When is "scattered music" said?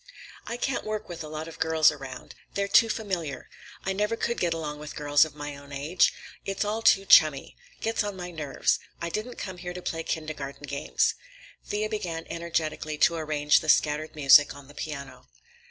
13.69-14.55